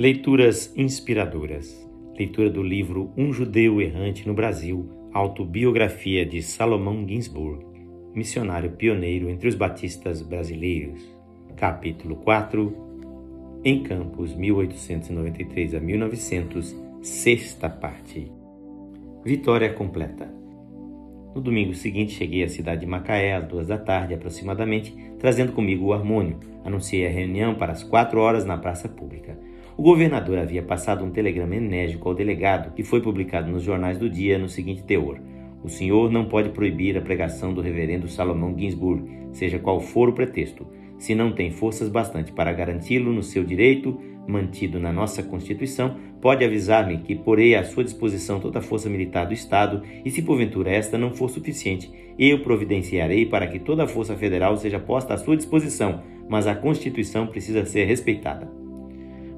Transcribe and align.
Leituras 0.00 0.72
inspiradoras. 0.78 1.86
Leitura 2.18 2.48
do 2.48 2.62
livro 2.62 3.12
Um 3.18 3.34
Judeu 3.34 3.82
Errante 3.82 4.26
no 4.26 4.32
Brasil, 4.32 4.88
autobiografia 5.12 6.24
de 6.24 6.40
Salomão 6.40 7.06
Ginsburg, 7.06 7.62
missionário 8.14 8.70
pioneiro 8.70 9.28
entre 9.28 9.46
os 9.46 9.54
batistas 9.54 10.22
brasileiros. 10.22 11.02
Capítulo 11.54 12.16
4 12.16 13.60
Em 13.62 13.82
Campos, 13.82 14.34
1893 14.34 15.74
a 15.74 15.80
1900, 15.80 16.74
sexta 17.02 17.68
parte. 17.68 18.32
Vitória 19.22 19.70
completa. 19.70 20.32
No 21.34 21.42
domingo 21.42 21.74
seguinte, 21.74 22.14
cheguei 22.14 22.42
à 22.42 22.48
cidade 22.48 22.80
de 22.80 22.86
Macaé 22.86 23.34
às 23.34 23.46
duas 23.46 23.66
da 23.66 23.76
tarde 23.76 24.14
aproximadamente, 24.14 24.96
trazendo 25.18 25.52
comigo 25.52 25.88
o 25.88 25.92
harmônio. 25.92 26.40
Anunciei 26.64 27.06
a 27.06 27.10
reunião 27.10 27.54
para 27.54 27.72
as 27.72 27.82
quatro 27.82 28.18
horas 28.18 28.46
na 28.46 28.56
praça 28.56 28.88
pública. 28.88 29.49
O 29.80 29.82
governador 29.82 30.36
havia 30.36 30.62
passado 30.62 31.02
um 31.02 31.10
telegrama 31.10 31.56
enérgico 31.56 32.06
ao 32.06 32.14
delegado, 32.14 32.74
que 32.74 32.82
foi 32.82 33.00
publicado 33.00 33.50
nos 33.50 33.62
jornais 33.62 33.96
do 33.96 34.10
dia 34.10 34.38
no 34.38 34.46
seguinte 34.46 34.82
teor: 34.82 35.18
O 35.64 35.70
senhor 35.70 36.12
não 36.12 36.26
pode 36.26 36.50
proibir 36.50 36.98
a 36.98 37.00
pregação 37.00 37.54
do 37.54 37.62
reverendo 37.62 38.06
Salomão 38.06 38.54
Ginsburg, 38.54 39.02
seja 39.32 39.58
qual 39.58 39.80
for 39.80 40.10
o 40.10 40.12
pretexto. 40.12 40.66
Se 40.98 41.14
não 41.14 41.32
tem 41.32 41.50
forças 41.50 41.88
bastante 41.88 42.30
para 42.30 42.52
garanti-lo 42.52 43.10
no 43.10 43.22
seu 43.22 43.42
direito, 43.42 43.98
mantido 44.28 44.78
na 44.78 44.92
nossa 44.92 45.22
Constituição, 45.22 45.96
pode 46.20 46.44
avisar-me 46.44 46.98
que 46.98 47.14
porei 47.14 47.54
à 47.54 47.64
sua 47.64 47.82
disposição 47.82 48.38
toda 48.38 48.58
a 48.58 48.62
força 48.62 48.90
militar 48.90 49.24
do 49.24 49.32
Estado 49.32 49.82
e, 50.04 50.10
se 50.10 50.20
porventura 50.20 50.70
esta 50.70 50.98
não 50.98 51.14
for 51.14 51.30
suficiente, 51.30 51.90
eu 52.18 52.42
providenciarei 52.42 53.24
para 53.24 53.46
que 53.46 53.58
toda 53.58 53.84
a 53.84 53.88
força 53.88 54.14
federal 54.14 54.58
seja 54.58 54.78
posta 54.78 55.14
à 55.14 55.16
sua 55.16 55.38
disposição, 55.38 56.02
mas 56.28 56.46
a 56.46 56.54
Constituição 56.54 57.26
precisa 57.26 57.64
ser 57.64 57.86
respeitada. 57.86 58.59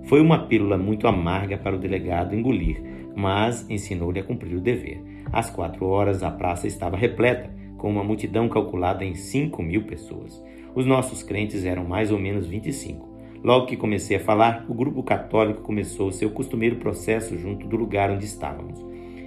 Foi 0.05 0.21
uma 0.21 0.47
pílula 0.47 0.77
muito 0.77 1.07
amarga 1.07 1.57
para 1.57 1.77
o 1.77 1.79
delegado 1.79 2.35
engolir, 2.35 2.83
mas 3.15 3.69
ensinou-lhe 3.71 4.21
a 4.21 4.25
cumprir 4.25 4.57
o 4.57 4.61
dever. 4.61 5.03
Às 5.33 5.51
quatro 5.51 5.87
horas, 5.87 6.23
a 6.23 6.31
praça 6.31 6.67
estava 6.67 6.97
repleta, 6.97 7.51
com 7.79 7.91
uma 7.91 8.05
multidão 8.05 8.49
calculada 8.49 9.05
em 9.05 9.15
cinco 9.15 9.63
mil 9.63 9.85
pessoas. 9.85 10.43
Os 10.75 10.87
nossos 10.87 11.23
crentes 11.23 11.65
eram 11.65 11.85
mais 11.85 12.11
ou 12.11 12.19
menos 12.19 12.47
25. 12.47 13.11
Logo 13.43 13.67
que 13.67 13.77
comecei 13.77 14.17
a 14.17 14.21
falar, 14.21 14.65
o 14.69 14.75
grupo 14.75 15.03
católico 15.03 15.63
começou 15.63 16.13
seu 16.13 16.31
costumeiro 16.31 16.77
processo 16.77 17.37
junto 17.37 17.67
do 17.67 17.77
lugar 17.77 18.11
onde 18.11 18.25
estávamos. 18.25 18.85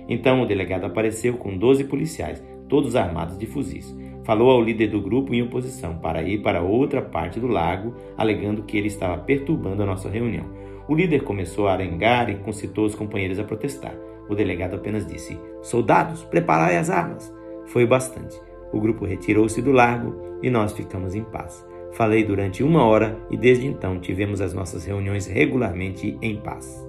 Então 0.07 0.41
o 0.41 0.45
delegado 0.45 0.85
apareceu 0.85 1.35
com 1.35 1.57
12 1.57 1.83
policiais, 1.85 2.41
todos 2.69 2.95
armados 2.95 3.37
de 3.37 3.45
fuzis. 3.45 3.93
Falou 4.23 4.49
ao 4.49 4.61
líder 4.61 4.87
do 4.87 5.01
grupo 5.01 5.33
em 5.33 5.43
oposição 5.43 5.97
para 5.97 6.23
ir 6.23 6.41
para 6.41 6.61
outra 6.61 7.01
parte 7.01 7.39
do 7.39 7.47
lago, 7.47 7.93
alegando 8.17 8.63
que 8.63 8.77
ele 8.77 8.87
estava 8.87 9.17
perturbando 9.17 9.83
a 9.83 9.85
nossa 9.85 10.09
reunião. 10.09 10.45
O 10.87 10.95
líder 10.95 11.23
começou 11.23 11.67
a 11.67 11.73
arengar 11.73 12.29
e 12.29 12.35
concitou 12.35 12.85
os 12.85 12.95
companheiros 12.95 13.39
a 13.39 13.43
protestar. 13.43 13.95
O 14.29 14.35
delegado 14.35 14.75
apenas 14.75 15.05
disse: 15.05 15.39
Soldados, 15.61 16.23
preparai 16.23 16.77
as 16.77 16.89
armas. 16.89 17.33
Foi 17.67 17.85
bastante. 17.85 18.39
O 18.71 18.79
grupo 18.79 19.05
retirou-se 19.05 19.61
do 19.61 19.71
largo 19.71 20.39
e 20.43 20.49
nós 20.49 20.73
ficamos 20.73 21.15
em 21.15 21.23
paz. 21.23 21.65
Falei 21.93 22.23
durante 22.23 22.61
uma 22.61 22.83
hora 22.83 23.17
e 23.31 23.37
desde 23.37 23.65
então 23.65 23.99
tivemos 23.99 24.41
as 24.41 24.53
nossas 24.53 24.85
reuniões 24.85 25.27
regularmente 25.27 26.17
em 26.21 26.35
paz. 26.35 26.85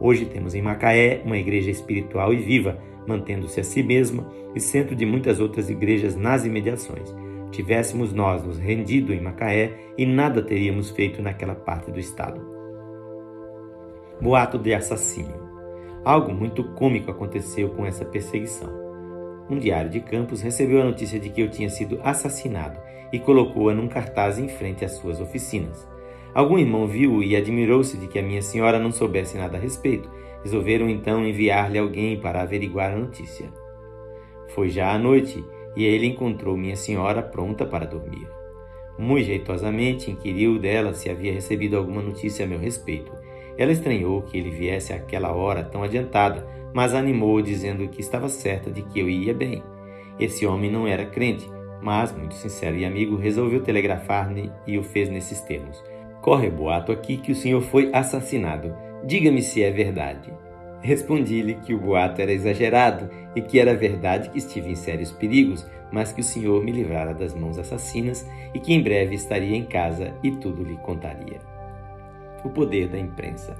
Hoje 0.00 0.26
temos 0.26 0.54
em 0.54 0.62
Macaé 0.62 1.22
uma 1.24 1.38
igreja 1.38 1.70
espiritual 1.70 2.32
e 2.34 2.36
viva, 2.36 2.78
mantendo-se 3.06 3.60
a 3.60 3.64
si 3.64 3.82
mesma 3.82 4.28
e 4.54 4.60
centro 4.60 4.94
de 4.94 5.06
muitas 5.06 5.40
outras 5.40 5.70
igrejas 5.70 6.16
nas 6.16 6.44
imediações. 6.44 7.14
Tivéssemos 7.50 8.12
nós 8.12 8.44
nos 8.44 8.58
rendido 8.58 9.12
em 9.12 9.20
Macaé 9.20 9.72
e 9.96 10.04
nada 10.04 10.42
teríamos 10.42 10.90
feito 10.90 11.22
naquela 11.22 11.54
parte 11.54 11.90
do 11.90 11.98
estado. 11.98 12.47
Boato 14.20 14.58
de 14.58 14.74
assassino. 14.74 15.32
Algo 16.04 16.34
muito 16.34 16.64
cômico 16.74 17.08
aconteceu 17.08 17.68
com 17.68 17.86
essa 17.86 18.04
perseguição. 18.04 18.68
Um 19.48 19.60
diário 19.60 19.88
de 19.88 20.00
Campos 20.00 20.42
recebeu 20.42 20.82
a 20.82 20.84
notícia 20.84 21.20
de 21.20 21.30
que 21.30 21.40
eu 21.40 21.48
tinha 21.48 21.70
sido 21.70 22.00
assassinado 22.02 22.80
e 23.12 23.20
colocou-a 23.20 23.72
num 23.72 23.86
cartaz 23.86 24.36
em 24.36 24.48
frente 24.48 24.84
às 24.84 24.96
suas 24.96 25.20
oficinas. 25.20 25.86
Algum 26.34 26.58
irmão 26.58 26.88
viu 26.88 27.22
e 27.22 27.36
admirou-se 27.36 27.96
de 27.96 28.08
que 28.08 28.18
a 28.18 28.22
minha 28.22 28.42
senhora 28.42 28.80
não 28.80 28.90
soubesse 28.90 29.38
nada 29.38 29.56
a 29.56 29.60
respeito. 29.60 30.10
Resolveram 30.42 30.90
então 30.90 31.24
enviar-lhe 31.24 31.78
alguém 31.78 32.20
para 32.20 32.42
averiguar 32.42 32.92
a 32.92 32.98
notícia. 32.98 33.48
Foi 34.48 34.68
já 34.68 34.92
à 34.92 34.98
noite 34.98 35.44
e 35.76 35.84
ele 35.84 36.06
encontrou 36.06 36.56
minha 36.56 36.76
senhora 36.76 37.22
pronta 37.22 37.64
para 37.64 37.86
dormir. 37.86 38.26
Muito 38.98 39.26
jeitosamente 39.26 40.10
inquiriu 40.10 40.58
dela 40.58 40.92
se 40.92 41.08
havia 41.08 41.32
recebido 41.32 41.76
alguma 41.76 42.02
notícia 42.02 42.44
a 42.44 42.48
meu 42.48 42.58
respeito 42.58 43.12
ela 43.58 43.72
estranhou 43.72 44.22
que 44.22 44.38
ele 44.38 44.50
viesse 44.50 44.92
àquela 44.92 45.32
hora 45.32 45.64
tão 45.64 45.82
adiantada, 45.82 46.46
mas 46.72 46.94
animou 46.94 47.42
dizendo 47.42 47.88
que 47.88 48.00
estava 48.00 48.28
certa 48.28 48.70
de 48.70 48.82
que 48.82 49.00
eu 49.00 49.10
ia 49.10 49.34
bem. 49.34 49.64
Esse 50.18 50.46
homem 50.46 50.70
não 50.70 50.86
era 50.86 51.04
crente, 51.04 51.50
mas, 51.82 52.16
muito 52.16 52.34
sincero 52.34 52.76
e 52.76 52.84
amigo, 52.84 53.16
resolveu 53.16 53.60
telegrafar-me 53.60 54.52
e 54.64 54.78
o 54.78 54.84
fez 54.84 55.08
nesses 55.08 55.40
termos. 55.40 55.82
Corre 56.22 56.48
boato 56.48 56.92
aqui 56.92 57.16
que 57.16 57.32
o 57.32 57.34
senhor 57.34 57.60
foi 57.60 57.90
assassinado. 57.92 58.74
Diga-me 59.04 59.42
se 59.42 59.62
é 59.62 59.70
verdade. 59.72 60.32
Respondi-lhe 60.80 61.54
que 61.54 61.74
o 61.74 61.80
boato 61.80 62.22
era 62.22 62.32
exagerado 62.32 63.10
e 63.34 63.40
que 63.40 63.58
era 63.58 63.74
verdade 63.74 64.30
que 64.30 64.38
estive 64.38 64.70
em 64.70 64.76
sérios 64.76 65.10
perigos, 65.10 65.66
mas 65.90 66.12
que 66.12 66.20
o 66.20 66.24
senhor 66.24 66.62
me 66.62 66.70
livrara 66.70 67.12
das 67.12 67.34
mãos 67.34 67.58
assassinas 67.58 68.28
e 68.54 68.60
que 68.60 68.72
em 68.72 68.82
breve 68.82 69.16
estaria 69.16 69.56
em 69.56 69.64
casa 69.64 70.14
e 70.22 70.30
tudo 70.30 70.62
lhe 70.62 70.76
contaria 70.76 71.57
o 72.44 72.50
poder 72.50 72.88
da 72.88 72.98
imprensa. 72.98 73.56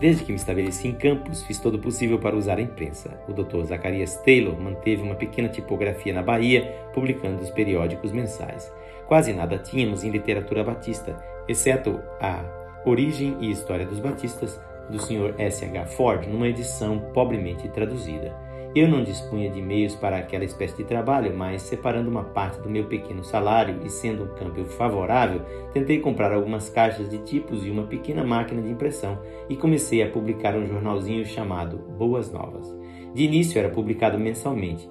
Desde 0.00 0.24
que 0.24 0.32
me 0.32 0.36
estabeleci 0.36 0.88
em 0.88 0.94
Campos, 0.94 1.44
fiz 1.44 1.60
todo 1.60 1.76
o 1.76 1.78
possível 1.78 2.18
para 2.18 2.36
usar 2.36 2.58
a 2.58 2.62
imprensa. 2.62 3.20
O 3.28 3.32
Dr. 3.32 3.62
Zacarias 3.64 4.16
Taylor 4.16 4.60
manteve 4.60 5.00
uma 5.00 5.14
pequena 5.14 5.48
tipografia 5.48 6.12
na 6.12 6.22
Bahia, 6.22 6.74
publicando 6.92 7.40
os 7.40 7.50
periódicos 7.50 8.10
mensais. 8.10 8.72
Quase 9.06 9.32
nada 9.32 9.58
tínhamos 9.58 10.02
em 10.02 10.10
literatura 10.10 10.64
batista, 10.64 11.16
exceto 11.46 12.00
a 12.20 12.44
Origem 12.84 13.36
e 13.40 13.52
História 13.52 13.86
dos 13.86 14.00
Batistas, 14.00 14.60
do 14.90 14.98
Sr. 14.98 15.34
S. 15.38 15.64
H. 15.64 15.86
Ford, 15.86 16.26
numa 16.26 16.48
edição 16.48 16.98
pobremente 17.14 17.68
traduzida. 17.68 18.34
Eu 18.74 18.88
não 18.88 19.04
dispunha 19.04 19.50
de 19.50 19.60
meios 19.60 19.94
para 19.94 20.16
aquela 20.16 20.44
espécie 20.44 20.78
de 20.78 20.84
trabalho, 20.84 21.36
mas 21.36 21.60
separando 21.60 22.08
uma 22.08 22.24
parte 22.24 22.58
do 22.62 22.70
meu 22.70 22.84
pequeno 22.84 23.22
salário 23.22 23.78
e 23.84 23.90
sendo 23.90 24.24
um 24.24 24.28
câmbio 24.28 24.64
favorável, 24.64 25.42
tentei 25.74 26.00
comprar 26.00 26.32
algumas 26.32 26.70
caixas 26.70 27.10
de 27.10 27.18
tipos 27.18 27.66
e 27.66 27.70
uma 27.70 27.82
pequena 27.82 28.24
máquina 28.24 28.62
de 28.62 28.70
impressão 28.70 29.20
e 29.50 29.56
comecei 29.56 30.02
a 30.02 30.08
publicar 30.08 30.56
um 30.56 30.66
jornalzinho 30.66 31.26
chamado 31.26 31.76
Boas 31.98 32.32
Novas. 32.32 32.66
De 33.14 33.24
início 33.24 33.58
era 33.58 33.68
publicado 33.68 34.18
mensalmente, 34.18 34.88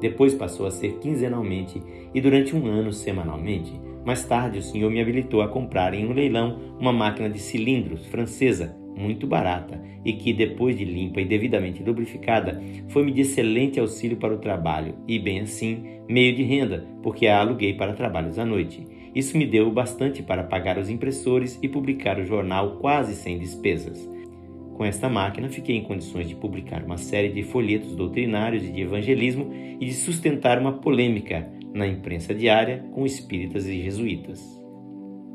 depois 0.00 0.32
passou 0.32 0.64
a 0.64 0.70
ser 0.70 0.94
quinzenalmente 0.94 1.82
e 2.14 2.20
durante 2.22 2.56
um 2.56 2.66
ano 2.66 2.94
semanalmente. 2.94 3.78
Mais 4.06 4.24
tarde, 4.24 4.60
o 4.60 4.62
senhor 4.62 4.90
me 4.90 5.02
habilitou 5.02 5.42
a 5.42 5.48
comprar 5.48 5.92
em 5.92 6.06
um 6.06 6.14
leilão 6.14 6.58
uma 6.80 6.94
máquina 6.94 7.28
de 7.28 7.38
cilindros 7.40 8.06
francesa 8.06 8.77
muito 8.98 9.26
barata 9.26 9.80
e 10.04 10.12
que, 10.14 10.32
depois 10.32 10.76
de 10.76 10.84
limpa 10.84 11.20
e 11.20 11.24
devidamente 11.24 11.82
lubrificada, 11.82 12.60
foi-me 12.88 13.12
de 13.12 13.22
excelente 13.22 13.78
auxílio 13.78 14.16
para 14.16 14.34
o 14.34 14.38
trabalho 14.38 14.94
e, 15.06 15.18
bem 15.18 15.40
assim, 15.40 15.84
meio 16.08 16.34
de 16.34 16.42
renda, 16.42 16.86
porque 17.02 17.26
a 17.26 17.40
aluguei 17.40 17.74
para 17.74 17.94
trabalhos 17.94 18.38
à 18.38 18.44
noite. 18.44 18.86
Isso 19.14 19.36
me 19.36 19.46
deu 19.46 19.70
bastante 19.70 20.22
para 20.22 20.44
pagar 20.44 20.78
os 20.78 20.90
impressores 20.90 21.58
e 21.62 21.68
publicar 21.68 22.18
o 22.18 22.24
jornal 22.24 22.76
quase 22.76 23.14
sem 23.14 23.38
despesas. 23.38 24.08
Com 24.74 24.84
esta 24.84 25.08
máquina, 25.08 25.48
fiquei 25.48 25.76
em 25.76 25.82
condições 25.82 26.28
de 26.28 26.36
publicar 26.36 26.84
uma 26.84 26.98
série 26.98 27.30
de 27.30 27.42
folhetos 27.42 27.96
doutrinários 27.96 28.62
e 28.62 28.70
de 28.70 28.82
evangelismo 28.82 29.50
e 29.80 29.86
de 29.86 29.92
sustentar 29.92 30.58
uma 30.58 30.74
polêmica 30.74 31.50
na 31.74 31.86
imprensa 31.86 32.34
diária 32.34 32.84
com 32.92 33.04
espíritas 33.04 33.66
e 33.66 33.82
jesuítas. 33.82 34.40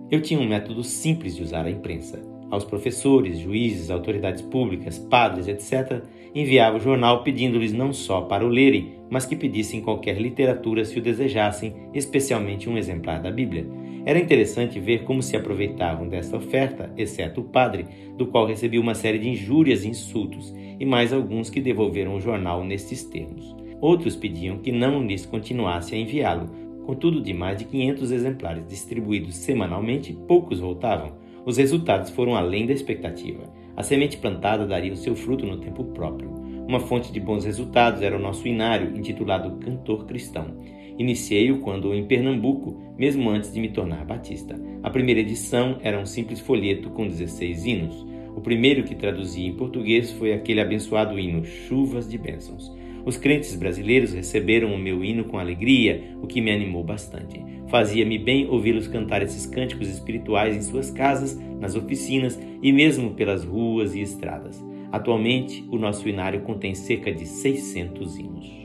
Eu 0.09 0.21
tinha 0.21 0.39
um 0.39 0.47
método 0.47 0.83
simples 0.83 1.35
de 1.35 1.43
usar 1.43 1.65
a 1.65 1.71
imprensa 1.71 2.21
aos 2.53 2.63
professores, 2.63 3.39
juízes, 3.39 3.89
autoridades 3.89 4.43
públicas, 4.43 4.99
padres, 4.99 5.47
etc., 5.47 6.03
enviava 6.35 6.77
o 6.77 6.79
jornal 6.79 7.23
pedindo-lhes 7.23 7.73
não 7.73 7.91
só 7.91 8.21
para 8.21 8.45
o 8.45 8.49
lerem, 8.49 8.93
mas 9.09 9.25
que 9.25 9.35
pedissem 9.35 9.81
qualquer 9.81 10.21
literatura 10.21 10.85
se 10.85 10.99
o 10.99 11.01
desejassem, 11.01 11.73
especialmente 11.95 12.69
um 12.69 12.77
exemplar 12.77 13.19
da 13.19 13.31
Bíblia. 13.31 13.65
Era 14.05 14.19
interessante 14.19 14.79
ver 14.79 15.03
como 15.03 15.23
se 15.23 15.35
aproveitavam 15.35 16.07
desta 16.07 16.37
oferta, 16.37 16.93
exceto 16.95 17.41
o 17.41 17.45
padre, 17.45 17.87
do 18.17 18.27
qual 18.27 18.45
recebi 18.45 18.77
uma 18.77 18.93
série 18.93 19.17
de 19.17 19.29
injúrias 19.29 19.83
e 19.83 19.87
insultos, 19.87 20.53
e 20.79 20.85
mais 20.85 21.11
alguns 21.11 21.49
que 21.49 21.59
devolveram 21.59 22.15
o 22.15 22.21
jornal 22.21 22.63
nestes 22.63 23.03
termos. 23.03 23.55
Outros 23.81 24.15
pediam 24.15 24.59
que 24.59 24.71
não 24.71 25.03
lhes 25.03 25.25
continuasse 25.25 25.95
a 25.95 25.97
enviá-lo. 25.97 26.51
Contudo, 26.85 27.19
de 27.19 27.33
mais 27.33 27.57
de 27.57 27.65
500 27.65 28.11
exemplares 28.11 28.67
distribuídos 28.67 29.37
semanalmente, 29.37 30.13
poucos 30.27 30.59
voltavam. 30.59 31.22
Os 31.45 31.57
resultados 31.57 32.09
foram 32.09 32.35
além 32.35 32.65
da 32.65 32.73
expectativa. 32.73 33.43
A 33.75 33.83
semente 33.83 34.17
plantada 34.17 34.65
daria 34.65 34.93
o 34.93 34.97
seu 34.97 35.15
fruto 35.15 35.45
no 35.45 35.57
tempo 35.57 35.83
próprio. 35.85 36.29
Uma 36.67 36.79
fonte 36.79 37.11
de 37.11 37.19
bons 37.19 37.43
resultados 37.43 38.01
era 38.01 38.15
o 38.15 38.21
nosso 38.21 38.47
inário, 38.47 38.95
intitulado 38.97 39.57
Cantor 39.57 40.05
Cristão. 40.05 40.55
Iniciei-o 40.97 41.59
quando 41.59 41.93
em 41.93 42.05
Pernambuco, 42.05 42.79
mesmo 42.97 43.29
antes 43.29 43.51
de 43.51 43.59
me 43.59 43.69
tornar 43.69 44.05
batista. 44.05 44.55
A 44.81 44.89
primeira 44.89 45.19
edição 45.19 45.77
era 45.81 45.99
um 45.99 46.05
simples 46.05 46.39
folheto 46.39 46.89
com 46.91 47.07
16 47.07 47.65
hinos. 47.65 48.05
O 48.35 48.41
primeiro 48.41 48.83
que 48.83 48.95
traduzi 48.95 49.45
em 49.45 49.53
português 49.53 50.11
foi 50.11 50.33
aquele 50.33 50.61
abençoado 50.61 51.19
hino 51.19 51.43
Chuvas 51.43 52.09
de 52.09 52.17
Bênçãos. 52.17 52.71
Os 53.05 53.17
crentes 53.17 53.55
brasileiros 53.55 54.13
receberam 54.13 54.73
o 54.73 54.77
meu 54.77 55.03
hino 55.03 55.25
com 55.25 55.37
alegria, 55.37 56.15
o 56.21 56.27
que 56.27 56.39
me 56.39 56.51
animou 56.51 56.83
bastante. 56.83 57.43
Fazia-me 57.67 58.17
bem 58.17 58.47
ouvi-los 58.47 58.87
cantar 58.87 59.21
esses 59.21 59.45
cânticos 59.45 59.89
espirituais 59.89 60.55
em 60.55 60.61
suas 60.61 60.89
casas, 60.89 61.37
nas 61.59 61.75
oficinas 61.75 62.39
e 62.61 62.71
mesmo 62.71 63.11
pelas 63.11 63.43
ruas 63.43 63.93
e 63.93 64.01
estradas. 64.01 64.63
Atualmente, 64.91 65.67
o 65.69 65.77
nosso 65.77 66.07
inário 66.07 66.41
contém 66.41 66.75
cerca 66.75 67.11
de 67.11 67.25
600 67.25 68.17
hinos. 68.17 68.63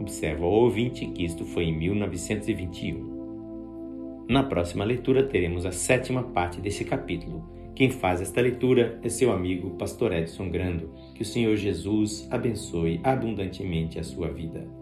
Observa 0.00 0.44
o 0.44 0.50
ouvinte 0.50 1.06
que 1.06 1.24
isto 1.24 1.44
foi 1.44 1.64
em 1.64 1.78
1921. 1.78 3.12
Na 4.28 4.42
próxima 4.42 4.84
leitura 4.84 5.22
teremos 5.24 5.66
a 5.66 5.72
sétima 5.72 6.22
parte 6.22 6.60
desse 6.60 6.84
capítulo. 6.84 7.44
Quem 7.74 7.90
faz 7.90 8.20
esta 8.20 8.40
leitura 8.40 9.00
é 9.02 9.08
seu 9.08 9.32
amigo 9.32 9.70
Pastor 9.78 10.12
Edson 10.12 10.50
Grando. 10.50 10.92
Que 11.14 11.22
o 11.22 11.26
Senhor 11.26 11.56
Jesus 11.56 12.28
abençoe 12.30 13.00
abundantemente 13.02 13.98
a 13.98 14.04
sua 14.04 14.28
vida. 14.28 14.81